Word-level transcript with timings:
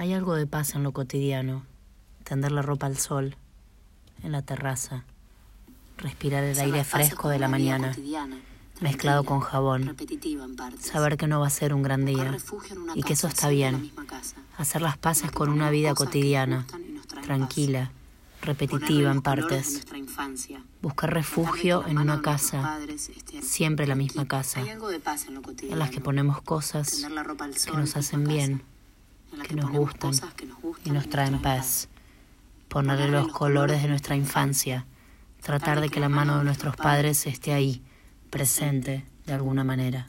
Hay 0.00 0.14
algo 0.14 0.34
de 0.34 0.46
paz 0.46 0.74
en 0.76 0.82
lo 0.82 0.92
cotidiano, 0.92 1.62
tender 2.24 2.52
la 2.52 2.62
ropa 2.62 2.86
al 2.86 2.96
sol, 2.96 3.36
en 4.22 4.32
la 4.32 4.40
terraza, 4.40 5.04
respirar 5.98 6.42
el 6.42 6.58
aire 6.58 6.84
fresco 6.84 7.28
de 7.28 7.38
la 7.38 7.48
mañana, 7.48 7.94
mezclado 8.80 9.24
con 9.24 9.40
jabón, 9.40 9.94
saber 10.78 11.18
que 11.18 11.26
no 11.26 11.40
va 11.40 11.48
a 11.48 11.50
ser 11.50 11.74
un 11.74 11.82
gran 11.82 12.06
día 12.06 12.34
y 12.94 13.02
que 13.02 13.12
eso 13.12 13.28
está 13.28 13.50
bien, 13.50 13.92
hacer 14.56 14.80
las 14.80 14.96
paces 14.96 15.30
con 15.32 15.50
una 15.50 15.68
vida 15.68 15.92
cotidiana, 15.92 16.66
tranquila, 17.22 17.92
repetitiva 18.40 19.10
en 19.10 19.20
partes, 19.20 19.86
buscar 20.80 21.12
refugio 21.12 21.86
en 21.86 21.98
una 21.98 22.22
casa, 22.22 22.78
siempre 23.42 23.86
la 23.86 23.96
misma 23.96 24.26
casa, 24.26 24.62
en 24.62 25.78
las 25.78 25.90
que 25.90 26.00
ponemos 26.00 26.40
cosas 26.40 27.06
que 27.66 27.76
nos 27.76 27.96
hacen 27.96 28.24
bien, 28.24 28.62
que 29.46 29.54
nos 29.54 29.70
gustan 29.70 30.12
y 30.84 30.90
nos 30.90 31.08
traen 31.08 31.40
paz, 31.40 31.88
ponerle 32.68 33.08
los 33.08 33.28
colores 33.28 33.82
de 33.82 33.88
nuestra 33.88 34.16
infancia, 34.16 34.86
tratar 35.42 35.80
de 35.80 35.88
que 35.88 36.00
la 36.00 36.08
mano 36.08 36.38
de 36.38 36.44
nuestros 36.44 36.76
padres 36.76 37.26
esté 37.26 37.52
ahí, 37.52 37.82
presente 38.30 39.04
de 39.26 39.32
alguna 39.32 39.64
manera. 39.64 40.08